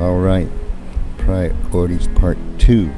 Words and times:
Alright, 0.00 0.48
priorities 1.18 2.08
part 2.14 2.38
two. 2.58 2.90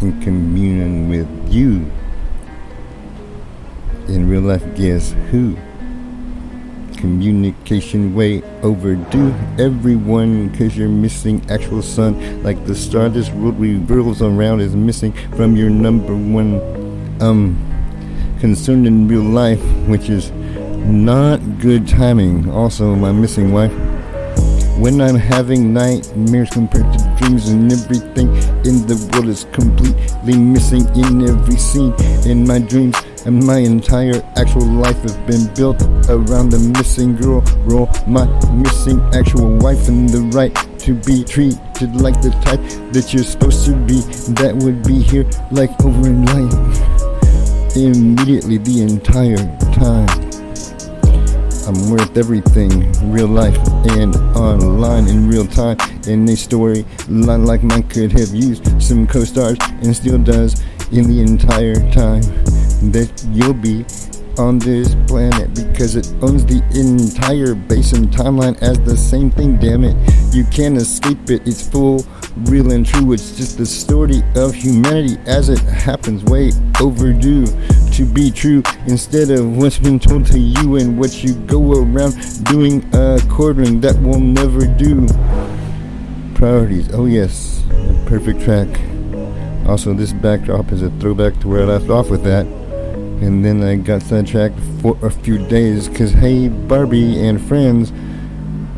In 0.00 0.20
communion 0.22 1.08
with 1.08 1.52
you. 1.52 1.90
In 4.06 4.28
real 4.30 4.42
life, 4.42 4.62
guess 4.76 5.10
who? 5.32 5.56
Communication 6.96 8.14
way 8.14 8.40
overdue. 8.62 9.34
Everyone, 9.58 10.56
cause 10.56 10.76
you're 10.76 10.88
missing 10.88 11.44
actual 11.50 11.82
sun. 11.82 12.44
Like 12.44 12.64
the 12.66 12.74
star 12.76 13.08
this 13.08 13.30
world 13.30 13.58
revolves 13.58 14.22
around 14.22 14.60
is 14.60 14.76
missing 14.76 15.12
from 15.34 15.56
your 15.56 15.70
number 15.70 16.14
one 16.14 16.60
um 17.20 17.58
concern 18.38 18.86
in 18.86 19.08
real 19.08 19.22
life, 19.22 19.60
which 19.88 20.08
is 20.08 20.30
not 20.86 21.38
good 21.58 21.88
timing. 21.88 22.48
Also, 22.48 22.94
my 22.94 23.10
missing 23.10 23.50
wife. 23.52 23.72
When 24.80 25.02
I'm 25.02 25.16
having 25.16 25.74
nightmares 25.74 26.48
compared 26.48 26.90
to 26.90 27.16
dreams 27.18 27.50
and 27.50 27.70
everything 27.70 28.28
in 28.64 28.86
the 28.88 28.96
world 29.12 29.28
is 29.28 29.44
completely 29.52 30.38
missing 30.38 30.88
in 30.96 31.28
every 31.28 31.58
scene 31.58 31.92
in 32.24 32.46
my 32.46 32.60
dreams. 32.60 32.96
And 33.26 33.44
my 33.44 33.58
entire 33.58 34.22
actual 34.36 34.64
life 34.64 34.96
has 35.02 35.18
been 35.28 35.52
built 35.54 35.82
around 36.08 36.48
the 36.48 36.72
missing 36.78 37.14
girl 37.14 37.42
role 37.68 37.90
my 38.06 38.24
missing 38.52 39.02
actual 39.12 39.54
wife. 39.58 39.86
And 39.86 40.08
the 40.08 40.22
right 40.32 40.54
to 40.78 40.94
be 40.94 41.24
treated 41.24 41.96
like 41.96 42.18
the 42.22 42.30
type 42.40 42.62
that 42.94 43.12
you're 43.12 43.22
supposed 43.22 43.66
to 43.66 43.76
be 43.84 44.00
that 44.40 44.56
would 44.56 44.82
be 44.82 45.02
here 45.02 45.28
like 45.50 45.70
overnight 45.84 46.54
immediately 47.76 48.56
the 48.56 48.80
entire 48.80 49.36
time 49.74 50.29
I'm 51.70 51.88
worth 51.88 52.16
everything, 52.16 52.90
real 53.12 53.28
life 53.28 53.56
and 53.90 54.16
online 54.34 55.06
in 55.06 55.28
real 55.28 55.46
time. 55.46 55.76
In 56.08 56.28
a 56.28 56.34
story 56.34 56.84
line 57.08 57.44
like 57.44 57.62
mine 57.62 57.84
could 57.84 58.10
have 58.10 58.34
used 58.34 58.82
some 58.82 59.06
co-stars 59.06 59.56
and 59.80 59.94
still 59.94 60.18
does 60.18 60.60
in 60.90 61.06
the 61.06 61.20
entire 61.20 61.76
time 61.92 62.22
that 62.90 63.24
you'll 63.30 63.54
be 63.54 63.84
on 64.36 64.58
this 64.58 64.96
planet 65.06 65.54
because 65.54 65.94
it 65.94 66.12
owns 66.22 66.44
the 66.44 66.60
entire 66.74 67.54
basin 67.54 68.08
timeline 68.08 68.60
as 68.62 68.80
the 68.80 68.96
same 68.96 69.30
thing. 69.30 69.56
Damn 69.56 69.84
it, 69.84 69.94
you 70.34 70.42
can't 70.46 70.76
escape 70.76 71.30
it. 71.30 71.46
It's 71.46 71.64
full, 71.64 72.04
real 72.36 72.72
and 72.72 72.86
true. 72.86 73.12
It's 73.12 73.36
just 73.36 73.58
the 73.58 73.66
story 73.66 74.22
of 74.36 74.54
humanity 74.54 75.16
as 75.26 75.48
it 75.48 75.60
happens. 75.60 76.24
Way 76.24 76.52
overdue 76.80 77.46
to 77.92 78.04
be 78.04 78.30
true 78.30 78.62
instead 78.86 79.30
of 79.30 79.56
what's 79.56 79.78
been 79.78 79.98
told 79.98 80.26
to 80.26 80.38
you 80.38 80.76
and 80.76 80.98
what 80.98 81.22
you 81.22 81.34
go 81.46 81.72
around 81.72 82.14
doing 82.44 82.84
according 82.94 83.80
that 83.80 84.00
will 84.00 84.20
never 84.20 84.66
do. 84.66 85.06
Priorities. 86.34 86.92
Oh 86.94 87.06
yes, 87.06 87.64
a 87.70 88.04
perfect 88.06 88.40
track. 88.42 88.68
Also, 89.66 89.92
this 89.92 90.12
backdrop 90.12 90.72
is 90.72 90.82
a 90.82 90.90
throwback 90.98 91.38
to 91.40 91.48
where 91.48 91.62
I 91.62 91.64
left 91.64 91.90
off 91.90 92.10
with 92.10 92.24
that. 92.24 92.46
And 92.46 93.44
then 93.44 93.62
I 93.62 93.76
got 93.76 94.02
sidetracked 94.02 94.58
for 94.80 94.96
a 95.02 95.10
few 95.10 95.46
days 95.46 95.88
because, 95.88 96.12
hey, 96.12 96.48
Barbie 96.48 97.20
and 97.20 97.40
friends, 97.40 97.90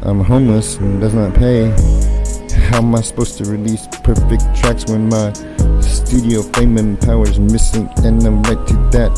I'm 0.02 0.24
homeless 0.24 0.78
and 0.78 1.00
does 1.00 1.14
not 1.14 1.32
pay. 1.34 1.70
How 2.72 2.78
am 2.78 2.94
I 2.94 3.02
supposed 3.02 3.36
to 3.36 3.44
release 3.44 3.86
perfect 4.02 4.44
tracks 4.56 4.86
when 4.86 5.10
my 5.10 5.30
studio 5.82 6.40
fame 6.40 6.78
and 6.78 6.98
power 6.98 7.28
is 7.28 7.38
missing? 7.38 7.86
And 7.98 8.24
I'm 8.24 8.42
right 8.44 8.66
to 8.66 8.74
that 8.96 9.12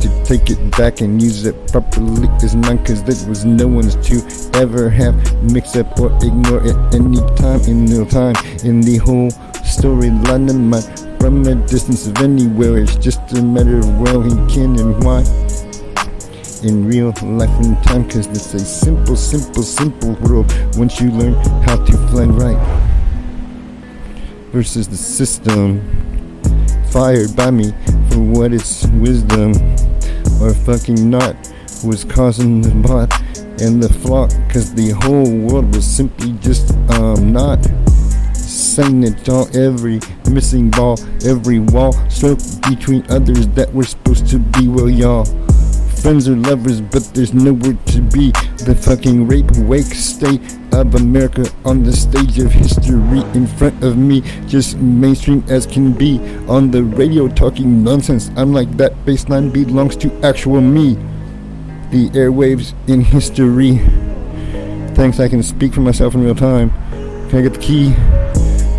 to 0.00 0.24
take 0.24 0.48
it 0.48 0.70
back 0.76 1.00
and 1.00 1.20
use 1.20 1.44
it 1.44 1.56
properly 1.72 2.28
is 2.40 2.54
mine 2.54 2.78
cause 2.84 3.02
there 3.02 3.28
was 3.28 3.44
no 3.44 3.66
one's 3.66 3.96
to 4.06 4.22
ever 4.60 4.88
have 4.88 5.16
mix 5.42 5.74
up 5.74 5.98
or 5.98 6.14
ignore 6.24 6.64
it 6.64 6.76
any 6.94 7.18
time 7.34 7.60
in 7.62 7.86
real 7.86 8.06
time 8.06 8.36
in 8.62 8.80
the 8.80 8.98
whole 8.98 9.32
storyline 9.66 10.46
of 10.48 11.18
from 11.18 11.44
a 11.48 11.56
distance 11.66 12.06
of 12.06 12.16
anywhere. 12.18 12.78
It's 12.78 12.94
just 12.94 13.20
a 13.32 13.42
matter 13.42 13.78
of 13.78 13.98
where 13.98 14.22
he 14.22 14.36
can 14.54 14.78
and 14.78 15.02
why. 15.02 15.24
In 16.62 16.86
real 16.86 17.12
life 17.22 17.50
and 17.58 17.76
time, 17.82 18.08
cause 18.08 18.28
it's 18.28 18.54
a 18.54 18.60
simple, 18.60 19.16
simple, 19.16 19.64
simple 19.64 20.12
world 20.22 20.46
once 20.76 21.00
you 21.00 21.10
learn 21.10 21.34
how 21.64 21.74
to 21.84 21.92
fly 22.06 22.26
right. 22.26 22.89
Versus 24.52 24.88
the 24.88 24.96
system 24.96 25.80
fired 26.90 27.34
by 27.36 27.50
me 27.50 27.72
for 28.10 28.18
what 28.18 28.52
its 28.52 28.86
wisdom. 28.86 29.52
Or 30.42 30.54
fucking 30.54 31.08
not 31.08 31.36
was 31.84 32.04
causing 32.04 32.60
the 32.60 32.70
bot 32.70 33.12
and 33.60 33.82
the 33.82 33.92
flock 34.00 34.30
cause 34.50 34.74
the 34.74 34.90
whole 35.02 35.30
world 35.46 35.74
was 35.74 35.86
simply 35.86 36.32
just 36.40 36.72
um 36.90 37.32
not 37.32 37.58
saying 38.34 39.04
it 39.04 39.28
all. 39.28 39.48
Every 39.56 40.00
missing 40.30 40.70
ball 40.70 40.98
every 41.26 41.58
wall 41.58 41.92
stroke 42.08 42.38
between 42.68 43.04
others 43.10 43.48
that 43.48 43.72
were 43.72 43.84
supposed 43.84 44.28
to 44.28 44.38
be 44.38 44.68
well 44.68 44.88
y'all 44.88 45.24
friends 46.00 46.28
or 46.28 46.36
lovers 46.36 46.80
but 46.80 47.02
there's 47.14 47.34
nowhere 47.34 47.76
to 47.86 48.00
be. 48.00 48.30
The 48.64 48.74
fucking 48.74 49.26
rape 49.26 49.50
wake 49.58 49.84
state 49.84 50.40
of 50.72 50.94
America 50.94 51.50
on 51.64 51.82
the 51.82 51.92
stage 51.92 52.38
of 52.38 52.52
history 52.52 53.20
in 53.34 53.46
front 53.46 53.82
of 53.82 53.96
me. 53.96 54.22
Just 54.46 54.78
mainstream 54.78 55.44
as 55.48 55.66
can 55.66 55.92
be. 55.92 56.18
On 56.48 56.70
the 56.70 56.82
radio 56.82 57.28
talking 57.28 57.82
nonsense. 57.84 58.30
I'm 58.36 58.52
like 58.52 58.76
that 58.76 58.92
baseline 59.04 59.52
belongs 59.52 59.96
to 59.96 60.12
actual 60.24 60.60
me. 60.60 60.94
The 61.90 62.08
airwaves 62.10 62.74
in 62.88 63.00
history. 63.00 63.78
Thanks 64.94 65.20
I 65.20 65.28
can 65.28 65.42
speak 65.42 65.74
for 65.74 65.80
myself 65.80 66.14
in 66.14 66.24
real 66.24 66.34
time. 66.34 66.70
Can 67.28 67.38
I 67.38 67.42
get 67.42 67.54
the 67.54 67.60
key? 67.60 67.94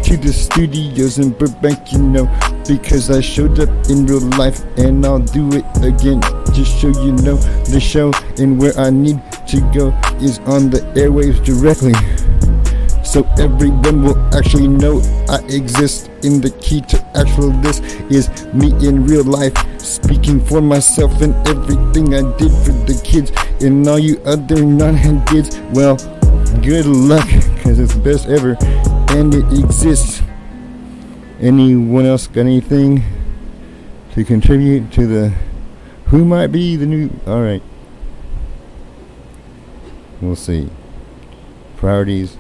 To 0.04 0.18
the 0.18 0.34
studios 0.34 1.20
in 1.20 1.32
Burbank, 1.32 1.92
you 1.94 2.00
know, 2.00 2.26
because 2.68 3.10
I 3.10 3.22
showed 3.22 3.60
up 3.60 3.70
in 3.90 4.06
real 4.06 4.22
life 4.38 4.62
and 4.78 5.06
I'll 5.06 5.20
do 5.20 5.50
it 5.54 5.66
again. 5.84 6.22
Just 6.54 6.82
so 6.82 6.88
you 6.88 7.14
know, 7.14 7.38
the 7.72 7.80
show 7.80 8.12
and 8.38 8.60
where 8.60 8.78
I 8.78 8.90
need 8.90 9.22
to 9.48 9.62
go 9.74 9.90
is 10.20 10.40
on 10.40 10.70
the 10.70 10.80
airwaves 10.96 11.44
directly. 11.44 11.94
So 13.04 13.28
everyone 13.38 14.04
will 14.04 14.18
actually 14.36 14.68
know 14.68 15.02
I 15.28 15.40
exist. 15.50 16.10
In 16.24 16.40
the 16.40 16.52
key 16.62 16.82
to 16.82 17.04
actual 17.16 17.50
this 17.62 17.80
is 18.12 18.30
me 18.54 18.68
in 18.88 19.06
real 19.06 19.24
life, 19.24 19.54
speaking 19.82 20.40
for 20.40 20.62
myself 20.62 21.20
and 21.20 21.34
everything 21.48 22.14
I 22.14 22.22
did 22.38 22.52
for 22.64 22.74
the 22.86 23.02
kids 23.04 23.32
and 23.64 23.88
all 23.88 23.98
you 23.98 24.22
other 24.24 24.64
non-hand 24.64 25.28
kids. 25.28 25.60
Well, 25.74 25.98
good 26.62 26.86
luck, 26.86 27.28
cause 27.64 27.80
it's 27.80 27.96
best 27.96 28.28
ever 28.28 28.56
and 29.10 29.34
it 29.34 29.46
exists. 29.60 30.22
Anyone 31.42 32.06
else 32.06 32.28
got 32.28 32.42
anything 32.42 33.02
to 34.14 34.24
contribute 34.24 34.92
to 34.92 35.08
the 35.08 35.34
who 36.06 36.24
might 36.24 36.48
be 36.48 36.76
the 36.76 36.86
new? 36.86 37.10
All 37.26 37.42
right, 37.42 37.64
we'll 40.22 40.36
see. 40.36 40.70
Priorities 41.78 42.38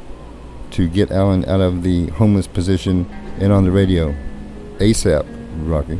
to 0.71 0.87
get 0.87 1.09
Alan 1.09 1.43
out 1.45 1.61
of 1.61 1.81
the 1.81 2.07
homeless 2.09 2.45
position 2.45 3.09
and 3.39 3.51
on 3.51 3.63
the 3.63 3.71
radio 3.71 4.13
ASAP, 4.77 5.25
Rocky. 5.67 5.99